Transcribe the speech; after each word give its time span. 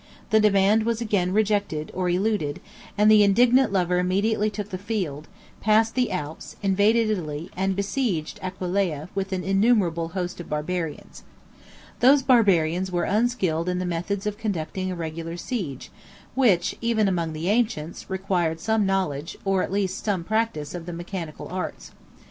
The 0.31 0.39
demand 0.39 0.81
was 0.81 0.99
again 0.99 1.31
rejected, 1.31 1.91
or 1.93 2.09
eluded; 2.09 2.59
and 2.97 3.11
the 3.11 3.21
indignant 3.21 3.71
lover 3.71 3.99
immediately 3.99 4.49
took 4.49 4.69
the 4.69 4.79
field, 4.79 5.27
passed 5.61 5.93
the 5.93 6.09
Alps, 6.11 6.55
invaded 6.63 7.11
Italy, 7.11 7.51
and 7.55 7.75
besieged 7.75 8.39
Aquileia 8.41 9.09
with 9.13 9.31
an 9.31 9.43
innumerable 9.43 10.07
host 10.17 10.39
of 10.39 10.49
Barbarians. 10.49 11.21
Those 11.99 12.23
Barbarians 12.23 12.91
were 12.91 13.03
unskilled 13.03 13.69
in 13.69 13.77
the 13.77 13.85
methods 13.85 14.25
of 14.25 14.39
conducting 14.39 14.89
a 14.91 14.95
regular 14.95 15.37
siege, 15.37 15.91
which, 16.33 16.73
even 16.81 17.07
among 17.07 17.33
the 17.33 17.49
ancients, 17.49 18.09
required 18.09 18.59
some 18.59 18.87
knowledge, 18.87 19.37
or 19.45 19.61
at 19.61 19.71
least 19.71 20.03
some 20.03 20.23
practice, 20.23 20.73
of 20.73 20.87
the 20.87 20.93
mechanic 20.93 21.35
arts. 21.39 21.91